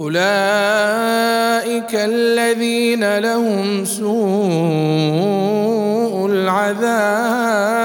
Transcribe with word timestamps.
أولئك 0.00 1.94
الذين 1.94 3.18
لهم 3.18 3.84
سوء 3.84 4.08
العذاب 6.30 7.78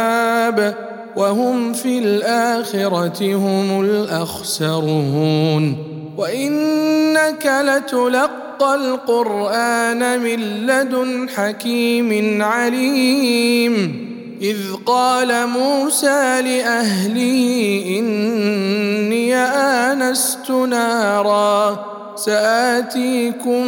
وهم 1.15 1.73
في 1.73 1.99
الآخرة 1.99 3.35
هم 3.35 3.81
الأخسرون 3.81 5.77
وإنك 6.17 7.45
لتلقى 7.45 8.75
القرآن 8.75 10.19
من 10.19 10.39
لدن 10.67 11.29
حكيم 11.29 12.41
عليم 12.41 14.03
إذ 14.41 14.57
قال 14.85 15.47
موسى 15.47 16.41
لأهله 16.41 17.83
إني 17.99 19.35
آنست 19.35 20.51
نارا 20.51 21.93
سآتيكم 22.15 23.67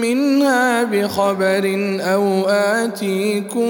منها 0.00 0.82
بخبر 0.82 1.98
أو 2.00 2.48
آتيكم 2.48 3.68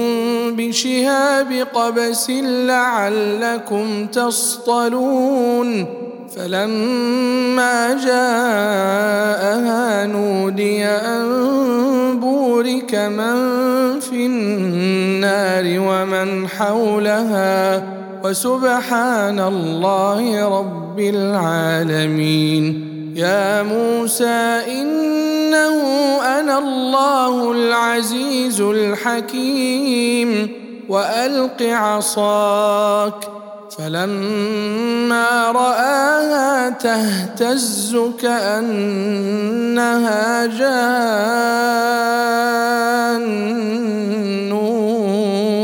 بشهاب 0.57 1.67
قبس 1.73 2.29
لعلكم 2.43 4.05
تصطلون 4.07 5.85
فلما 6.35 7.93
جاءها 8.05 9.25
نودي 10.05 10.85
أن 10.85 12.19
بورك 12.19 12.95
من 12.95 13.35
في 13.99 14.25
النار 14.25 15.63
ومن 15.65 16.47
حولها 16.47 17.83
وسبحان 18.23 19.39
الله 19.39 20.47
رب 20.59 20.99
العالمين 20.99 22.92
يا 23.15 23.63
موسى 23.63 24.61
إنه 24.67 25.81
أنا 26.39 26.57
الله 26.57 27.51
العزيز 27.51 28.61
الحكيم 28.61 30.51
وألق 30.89 31.61
عصاك. 31.61 33.29
فلما 33.77 35.51
رآها 35.51 36.69
تهتز 36.69 37.97
كأنها 38.21 39.25
جان. 40.45 41.83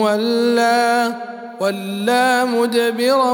ولا 0.01 1.11
ولا 1.59 2.45
مدبرا 2.45 3.31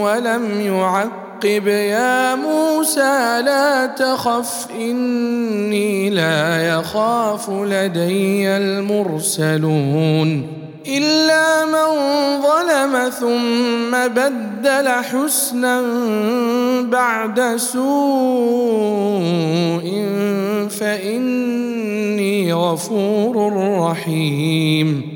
ولم 0.00 0.60
يعقب 0.60 1.25
عقب 1.36 1.66
يا 1.66 2.34
موسى 2.34 3.42
لا 3.44 3.86
تخف 3.86 4.66
إني 4.80 6.10
لا 6.10 6.68
يخاف 6.68 7.50
لدي 7.50 8.48
المرسلون. 8.48 10.46
إلا 10.86 11.64
من 11.64 11.86
ظلم 12.42 13.10
ثم 13.20 14.08
بدل 14.08 14.88
حسنا 14.88 15.82
بعد 16.82 17.56
سوء 17.56 17.86
فإني 20.80 22.52
غفور 22.52 23.52
رحيم. 23.80 25.15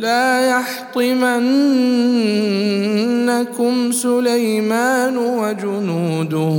لا 0.00 0.48
يحطمنكم 0.50 1.12
سليمان 3.92 5.16
وجنوده 5.16 6.56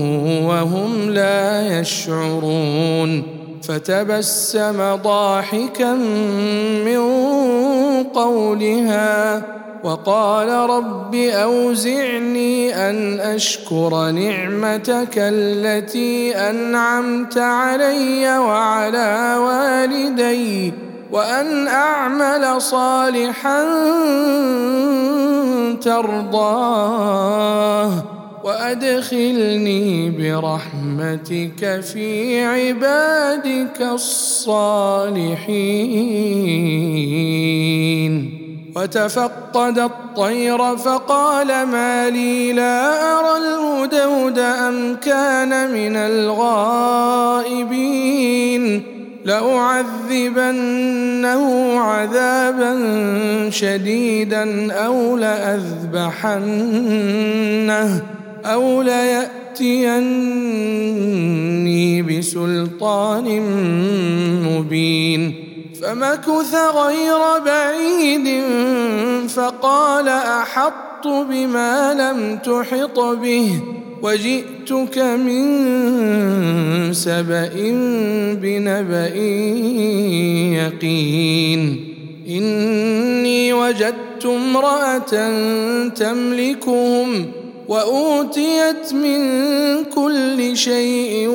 وهم 0.47 1.09
لا 1.09 1.79
يشعرون 1.79 3.23
فتبسم 3.63 4.95
ضاحكا 4.95 5.93
من 6.85 7.03
قولها 8.03 9.43
وقال 9.83 10.49
رب 10.49 11.15
أوزعني 11.15 12.75
أن 12.89 13.19
أشكر 13.19 14.11
نعمتك 14.11 15.13
التي 15.17 16.35
أنعمت 16.35 17.37
علي 17.37 18.37
وعلى 18.37 19.35
والدي 19.39 20.90
وأن 21.11 21.67
أعمل 21.67 22.61
صالحا 22.61 23.63
ترضاه 25.81 27.91
وأدخلني 28.43 30.09
برحمتك 30.09 31.81
في 31.81 32.43
عبادك 32.43 33.81
الصالحين. 33.81 35.31
وتفقد 38.75 39.79
الطير 39.79 40.77
فقال 40.77 41.47
ما 41.47 42.09
لي 42.09 42.53
لا 42.53 43.19
أرى 43.19 43.37
الهدهد 43.37 44.39
أم 44.39 44.95
كان 44.95 45.71
من 45.71 45.95
الغائبين. 45.95 47.41
لأعذبنه 49.25 50.65
عذابا 51.79 52.79
شديدا 53.49 54.73
أو 54.73 55.17
لأذبحنه 55.17 56.41
أو 58.45 58.81
ليأتيني 58.81 59.31
بسلطان 62.01 63.41
مبين. 64.45 65.35
فمكث 65.81 66.55
غير 66.55 67.39
بعيد 67.45 68.43
فقال 69.29 70.07
احطت 70.07 71.07
بما 71.07 71.93
لم 71.93 72.37
تحط 72.37 72.99
به. 72.99 73.61
وجئتك 74.03 74.97
من 74.97 76.93
سبأ 76.93 77.49
بنبأ 78.41 79.15
يقين. 80.57 81.87
إني 82.29 83.53
وجدت 83.53 84.25
امرأة 84.25 85.29
تملكهم 85.87 87.25
وأوتيت 87.67 88.93
من 88.93 89.21
كل 89.83 90.57
شيء 90.57 91.27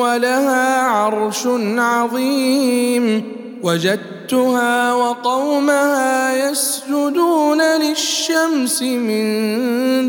ولها 0.00 0.80
عرش 0.80 1.46
عظيم. 1.76 3.22
وجدتها 3.62 4.94
وقومها 4.94 6.50
يسجدون 6.50 7.62
للشمس 7.62 8.82
من 8.82 9.24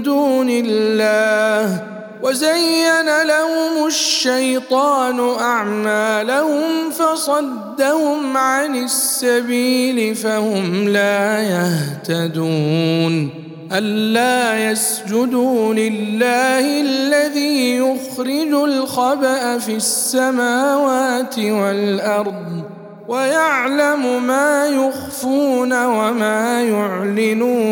دون 0.01 0.47
الله. 0.49 1.92
وزين 2.23 3.23
لهم 3.23 3.85
الشيطان 3.87 5.19
أعمالهم 5.39 6.89
فصدهم 6.89 8.37
عن 8.37 8.75
السبيل 8.75 10.15
فهم 10.15 10.87
لا 10.87 11.41
يهتدون 11.41 13.29
ألا 13.71 14.71
يسجدوا 14.71 15.73
لله 15.73 16.81
الذي 16.81 17.77
يخرج 17.77 18.53
الخبأ 18.53 19.57
في 19.57 19.75
السماوات 19.75 21.39
والأرض 21.39 22.63
ويعلم 23.07 24.23
ما 24.23 24.65
يخفون 24.65 25.85
وما 25.85 26.61
يعلنون 26.61 27.63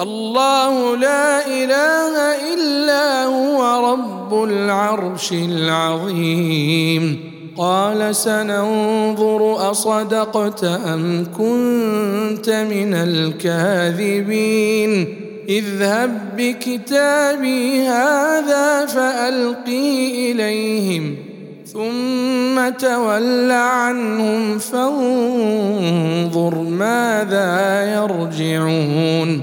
الله 0.00 0.96
لا 0.96 1.46
إله 1.46 2.14
إلا 2.54 3.24
هو 3.24 3.92
رب 3.92 4.44
العرش 4.44 5.32
العظيم. 5.32 7.30
قال 7.56 8.16
سننظر 8.16 9.70
أصدقت 9.70 10.64
أم 10.64 11.26
كنت 11.38 12.50
من 12.50 12.94
الكاذبين. 12.94 14.40
اذهب 15.48 16.36
بكتابي 16.36 17.82
هذا 17.82 18.86
فألقي 18.86 20.32
إليهم 20.32 21.16
ثم 21.66 22.68
تول 22.78 23.50
عنهم 23.50 24.58
فانظر 24.58 26.54
ماذا 26.54 27.84
يرجعون. 27.94 29.42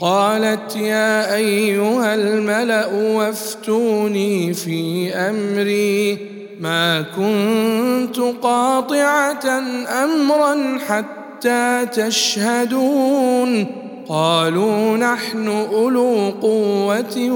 قالت 0.00 0.76
يا 0.76 1.34
أيها 1.34 2.14
الملأ 2.14 2.86
وافتوني 2.86 4.54
في 4.54 5.14
أمري. 5.14 6.18
ما 6.60 7.04
كنت 7.16 8.18
قاطعة 8.42 9.62
أمرا 10.04 10.78
حتى 10.88 11.86
تشهدون. 11.92 13.66
قالوا 14.08 14.96
نحن 14.96 15.48
أولو 15.48 16.30
قوة 16.42 17.30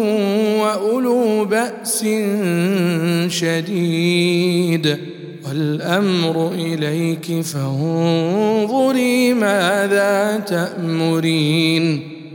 وأولو 0.61 1.45
بأس 1.45 2.05
شديد. 3.29 4.99
والأمر 5.49 6.51
إليك 6.55 7.41
فانظري 7.41 9.35
ماذا 9.35 10.43
تأمرين. 10.47 12.12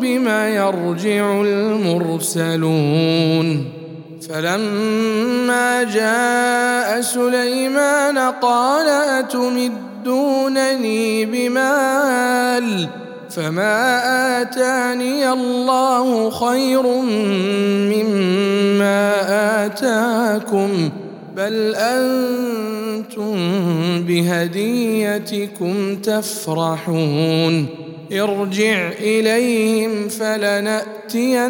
بما 0.00 0.48
يرجع 0.48 1.42
المرسلون. 1.42 3.06
فلما 4.28 5.82
جاء 5.82 7.00
سليمان 7.00 8.18
قال 8.18 8.88
أتمدونني 8.88 9.64
بمال؟ 11.24 12.88
فما 13.30 14.02
آتاني 14.42 15.32
الله 15.32 16.30
خير 16.30 16.82
مما 17.92 19.12
آتاكم 19.66 20.90
بل 21.36 21.74
أنتم 21.74 23.36
بهديتكم 24.08 25.96
تفرحون. 25.96 27.85
ارجع 28.12 28.88
إليهم 29.00 30.08
فلنأتينهم 30.08 31.48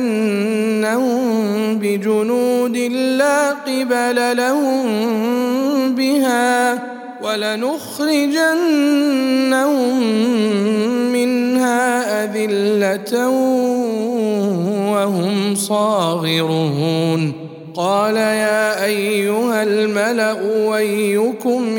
بجنود 1.78 2.76
لا 3.16 3.50
قبل 3.50 4.36
لهم 4.36 4.86
بها 5.94 6.82
ولنخرجنهم 7.22 8.42
منها 11.12 12.24
أذلة 12.24 13.28
وهم 14.92 15.54
صاغرون. 15.54 17.32
قال 17.74 18.16
يا 18.16 18.84
أيها 18.84 19.62
الملأ 19.62 20.36
ويكم 20.68 21.78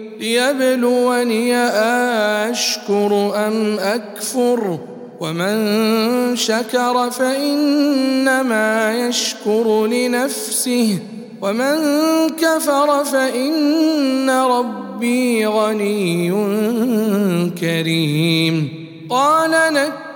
ليبلوني 0.21 1.55
أشكر 2.49 3.33
أم 3.35 3.79
أكفر 3.79 4.79
ومن 5.19 6.35
شكر 6.35 7.11
فإنما 7.11 8.93
يشكر 9.07 9.87
لنفسه 9.87 10.99
ومن 11.41 11.75
كفر 12.29 13.03
فإن 13.03 14.29
ربي 14.29 15.45
غني 15.45 16.31
كريم. 17.61 18.69
قال 19.09 19.51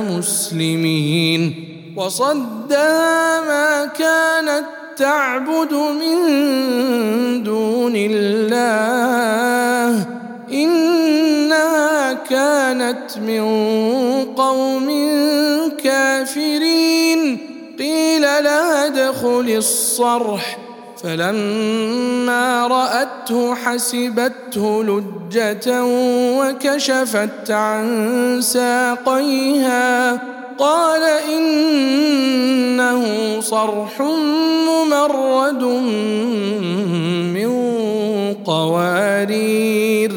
مسلمين. 0.00 1.54
وصدها 1.96 3.40
ما 3.40 3.86
كانت 3.86 4.64
تعبد 4.96 5.72
من 5.72 6.22
دون 7.42 7.92
الله. 7.96 8.46
إنها 10.52 12.12
كانت 12.12 13.18
من 13.18 13.44
قوم 14.36 14.88
كافرين. 15.84 17.38
قيل 17.78 18.22
لها 18.22 18.86
ادخل 18.86 19.54
الصرح. 19.56 20.63
فلما 21.04 22.66
رأته 22.66 23.54
حسبته 23.54 24.84
لجة 24.84 25.84
وكشفت 26.38 27.50
عن 27.50 27.86
ساقيها. 28.40 30.20
قال 30.58 31.02
إنه 31.34 33.04
صرح 33.40 34.00
ممرد 34.68 35.62
من 37.34 37.50
قوارير. 38.44 40.12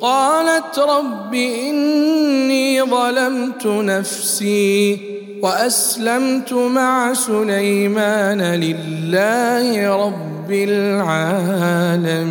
قالت 0.00 0.78
رب 0.78 1.34
إني 1.34 2.82
ظلمت 2.82 3.66
نفسي. 3.66 5.13
وأسلمت 5.44 6.52
مع 6.52 7.14
سليمان 7.14 8.42
لله 8.42 9.96
رب 10.06 10.50
العالمين. 10.50 12.30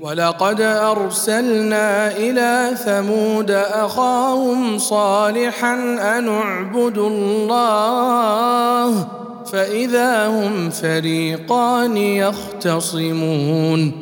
ولقد 0.00 0.60
أرسلنا 0.60 2.16
إلى 2.16 2.70
ثمود 2.84 3.50
أخاهم 3.50 4.78
صالحا 4.78 5.74
أن 6.18 6.28
اعبدوا 6.28 7.10
الله 7.10 9.08
فإذا 9.52 10.26
هم 10.26 10.70
فريقان 10.70 11.96
يختصمون. 11.96 14.01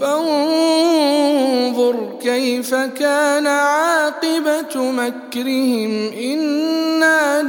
فانظر 0.00 1.94
كيف 2.22 2.74
كان 2.74 3.46
عاقبة 3.46 4.90
مكرهم. 4.90 6.10
إنا 6.24 7.42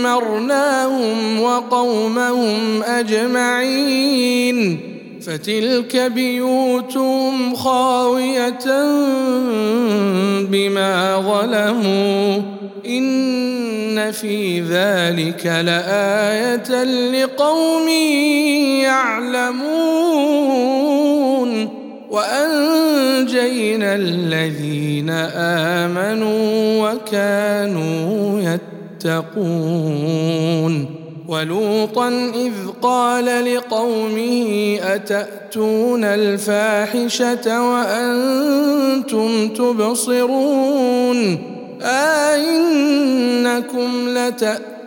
دمرناهم 0.00 1.40
وقومهم 1.40 2.82
أجمعين. 2.82 4.80
فتلك 5.26 5.96
بيوتهم 5.96 7.54
خاوية 7.54 8.64
بما 10.40 11.16
ظلموا. 11.16 12.42
إن 12.86 14.12
في 14.12 14.60
ذلك 14.60 15.46
لآية 15.46 16.84
لقوم 16.84 17.88
يعلمون. 18.82 20.01
وأنجينا 22.12 23.94
الذين 23.94 25.10
آمنوا 25.80 26.88
وكانوا 26.88 28.40
يتقون 29.04 30.86
ولوطا 31.28 32.08
إذ 32.34 32.52
قال 32.82 33.54
لقومه 33.54 34.78
أتأتون 34.82 36.04
الفاحشة 36.04 37.70
وأنتم 37.72 39.48
تبصرون 39.48 41.38
آئنكم 41.82 43.08
لتأتون 44.08 44.71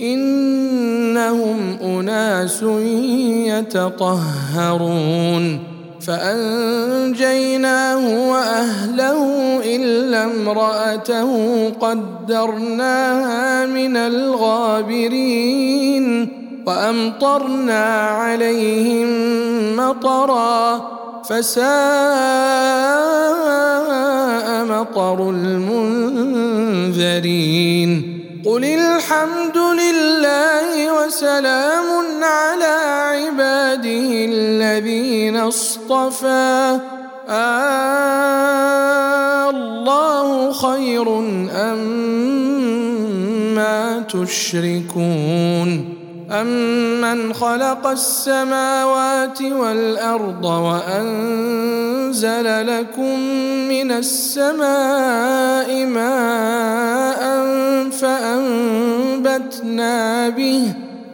إنهم 0.00 1.76
أناس 1.82 2.62
يتطهرون. 4.52 5.72
فأنجيناه 6.06 8.04
وأهله 8.30 9.20
إلا 9.76 10.24
امرأته 10.24 11.30
قدرناها 11.70 13.66
من 13.66 13.96
الغابرين 13.96 15.48
وأمطرنا 16.66 17.84
عليهم 18.08 19.08
مطرا 19.76 20.90
فساء 21.24 21.62
مطر 24.64 25.30
المنذرين. 25.30 26.62
قل 28.44 28.64
الحمد 28.64 29.56
لله 29.56 31.04
وسلام 31.04 31.84
على 32.22 32.74
عباده 33.14 34.10
الذين 34.34 35.36
اصطفى 35.36 36.78
آه 37.28 38.32
الله 39.50 40.52
خير 40.52 41.18
أم 41.50 41.78
ما 43.54 44.00
تشركون 44.10 46.01
أمن 46.32 47.34
خلق 47.34 47.86
السماوات 47.86 49.42
والأرض 49.42 50.44
وأنزل 50.44 51.86
لكم 52.66 53.20
من 53.68 53.92
السماء 53.92 55.86
ماء 55.86 57.22
فأنبتنا 57.90 59.48
به 60.28 60.72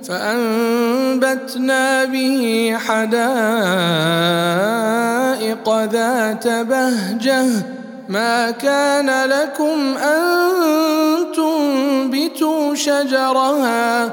فأنبتنا 0.09 2.05
به 2.05 2.75
حدائق 2.87 3.29
ذات 5.85 6.49
بهجة 6.49 7.45
ما 8.09 8.51
كان 8.51 9.25
لكم 9.25 9.97
أن 9.97 10.23
تنبتوا 11.37 12.75
شجرها 12.75 14.13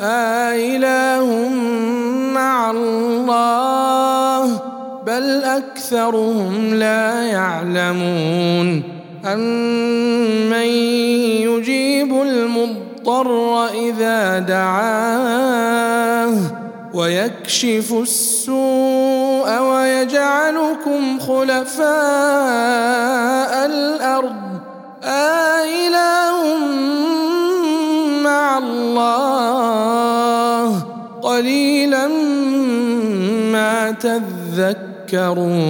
آله 0.00 1.48
مع 2.34 2.70
الله 2.70 4.62
بل 5.06 5.44
أكثرهم 5.44 6.74
لا 6.74 7.22
يعلمون. 7.22 8.82
أمن 9.24 10.68
يجيب 11.48 12.12
المضطر 12.22 13.66
إذا 13.66 14.38
دعاه 14.38 16.34
ويكشف 16.94 17.92
السوء 18.02 19.58
ويجعلكم 19.60 21.18
خلفاء 21.18 21.86
الأرض. 23.66 24.46
آله 25.04 26.56
الله 28.98 30.82
قليلا 31.22 32.08
ما 33.52 33.90
تذكرون 33.90 35.60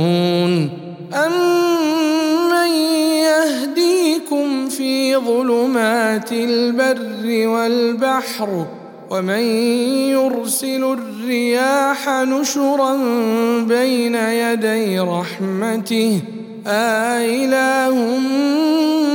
أمن 1.15 2.71
يهديكم 3.27 4.69
في 4.69 5.17
ظلمات 5.17 6.33
البر 6.33 7.49
والبحر 7.49 8.67
ومن 9.11 9.43
يرسل 10.11 10.85
الرياح 10.85 12.09
نشرا 12.09 12.97
بين 13.61 14.15
يدي 14.15 15.01
رحمته 15.01 16.21
آله 16.67 18.19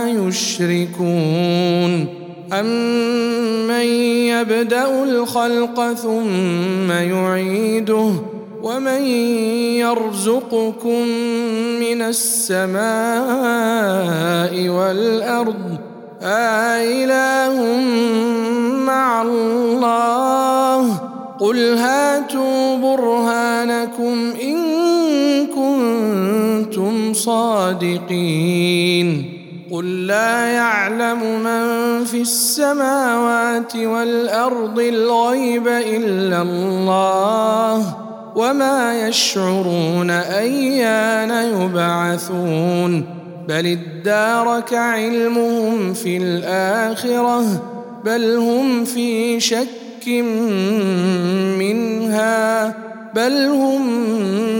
يشركون. 0.09 2.07
أمن 2.53 3.85
يبدأ 4.25 5.03
الخلق 5.03 5.93
ثم 5.93 6.91
يعيده؟ 6.91 8.11
ومن 8.63 9.01
يرزقكم 9.81 11.07
من 11.79 12.01
السماء 12.01 12.81
والأرض؟ 14.69 15.77
آإله 16.21 17.55
مع 18.85 19.21
الله. 19.21 21.11
قل 21.39 21.77
هاتوا 21.77 22.77
برهانكم 22.77 24.33
إن 24.43 24.70
كنتم 25.55 27.13
صادقين 27.13 28.61
قل 29.71 30.07
لا 30.07 30.47
يعلم 30.47 31.43
من 31.43 32.03
في 32.05 32.21
السماوات 32.21 33.75
والأرض 33.75 34.79
الغيب 34.79 35.67
إلا 35.67 36.41
الله 36.41 37.95
وما 38.35 39.07
يشعرون 39.07 40.09
أيان 40.09 41.61
يبعثون 41.61 43.05
بل 43.47 43.77
ادارك 43.77 44.73
علمهم 44.73 45.93
في 45.93 46.17
الآخرة 46.17 47.63
بل 48.05 48.35
هم 48.35 48.85
في 48.85 49.39
شك 49.39 50.07
منها 51.59 52.75
بل 53.15 53.33
هم 53.47 53.87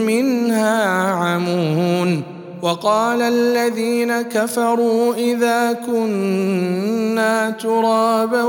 منها 0.06 0.84
عمون 1.12 2.24
وقال 2.62 3.22
الذين 3.22 4.22
كفروا 4.22 5.16
اذا 5.16 5.74
كنا 5.74 7.50
ترابا 7.50 8.44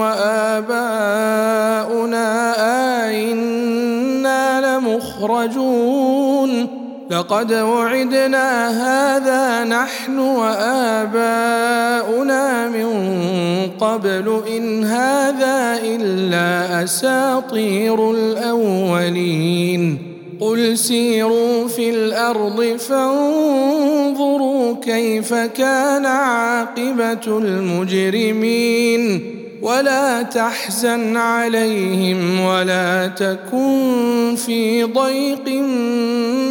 واباؤنا 0.00 0.74
ائنا 3.08 4.76
لمخرجون 4.78 6.50
لقد 7.10 7.52
وعدنا 7.52 8.68
هذا 8.70 9.64
نحن 9.64 10.18
وآباؤنا 10.18 11.58
من 12.68 12.86
قبل 13.80 14.42
إن 14.56 14.84
هذا 14.84 15.78
إلا 15.84 16.82
أساطير 16.84 18.10
الأولين. 18.10 19.98
قل 20.40 20.78
سيروا 20.78 21.68
في 21.68 21.90
الأرض 21.90 22.76
فانظروا 22.88 24.74
كيف 24.82 25.34
كان 25.34 26.06
عاقبة 26.06 27.38
المجرمين. 27.38 29.20
ولا 29.64 30.22
تحزن 30.22 31.16
عليهم 31.16 32.40
ولا 32.40 33.06
تكن 33.06 34.34
في 34.36 34.84
ضيق 34.84 35.48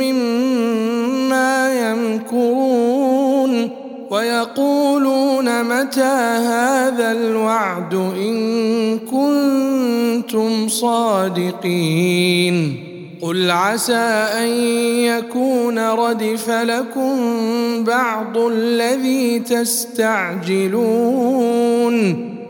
مما 0.01 1.73
يمكرون 1.89 3.69
ويقولون 4.09 5.63
متى 5.63 6.01
هذا 6.01 7.11
الوعد 7.11 7.93
إن 7.93 8.99
كنتم 8.99 10.67
صادقين 10.67 12.03
قل 13.21 13.51
عسى 13.51 14.27
أن 14.39 14.47
يكون 14.99 15.79
ردف 15.79 16.49
لكم 16.49 17.13
بعض 17.83 18.37
الذي 18.37 19.39
تستعجلون 19.39 20.73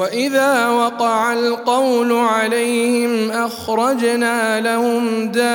وإذا 0.00 0.68
وقع 0.68 1.32
القول 1.32 2.12
عليهم 2.12 3.30
أخرجنا 3.30 4.60
لهم 4.60 5.26
دابة 5.26 5.52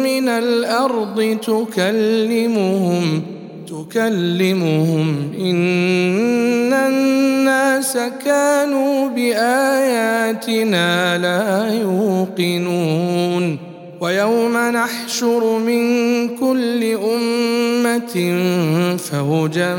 من 0.00 0.28
الأرض 0.28 1.38
تكلمهم 1.42 3.22
تكلمهم. 3.68 5.32
إن 5.40 6.72
الناس 6.72 7.98
كانوا 8.24 9.08
بآياتنا 9.08 10.88
لا 11.18 11.74
يوقنون. 11.80 13.58
ويوم 14.00 14.56
نحشر 14.56 15.58
من 15.58 15.84
كل 16.28 16.96
أمة 17.14 18.14
فوجا 18.96 19.78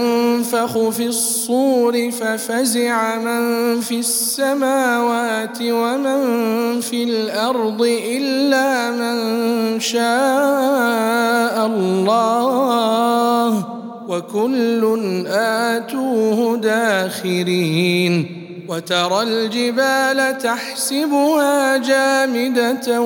ينفخ 0.75 0.89
في 0.89 1.07
الصور 1.07 2.11
ففزع 2.11 3.17
من 3.17 3.79
في 3.81 3.99
السماوات 3.99 5.57
ومن 5.61 6.81
في 6.81 7.03
الأرض 7.03 7.81
الا 7.81 8.91
من 8.91 9.79
شاء 9.79 11.65
الله 11.65 13.65
وكل 14.07 15.23
اتوه 15.27 16.57
داخرين 16.57 18.37
وترى 18.69 19.23
الجبال 19.23 20.37
تحسبها 20.37 21.77
جامده 21.77 23.01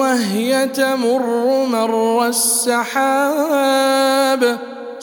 وهي 0.00 0.68
تمر 0.68 1.66
مر 1.66 2.28
السحاب 2.28 3.64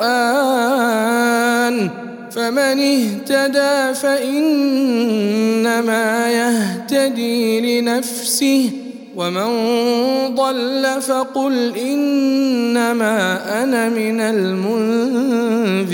فمن 2.32 2.80
اهتدى 2.80 3.94
فإنما 4.00 5.12
يهتدي 6.32 7.82
لنفسه 7.82 8.70
ومن 9.16 9.48
ضل 10.36 11.02
فقل 11.02 11.78
إنما 11.78 13.40
أنا 13.64 13.90
من 13.90 14.20
المنذرين 14.22 15.94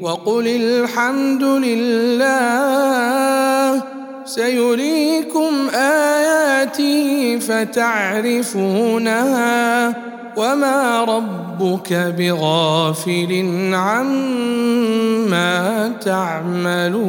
وقل 0.00 0.48
الحمد 0.48 1.42
لله 1.42 2.58
سيريكم 4.28 5.68
اياته 5.74 7.38
فتعرفونها 7.38 8.88
وما 10.36 11.04
ربك 11.04 11.92
بغافل 11.92 13.50
عما 13.74 15.52
تعملون 16.04 17.08